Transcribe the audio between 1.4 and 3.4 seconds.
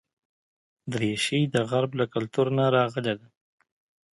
د غرب له کلتور نه راغلې ده.